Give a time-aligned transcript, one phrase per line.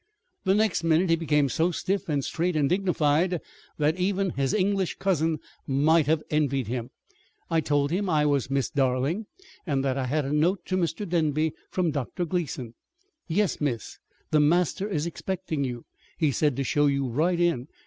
[0.45, 3.39] "The next minute he became so stiff and straight and dignified
[3.77, 6.89] that even his English cousin might have envied him.
[7.51, 9.27] I told him I was Miss Darling,
[9.67, 11.07] and that I had a note to Mr.
[11.07, 12.25] Denby from Dr.
[12.25, 12.73] Gleason.
[13.27, 13.99] "'Yes, Miss.
[14.31, 15.85] The master is expecting you.
[16.17, 17.67] He said to show you right in.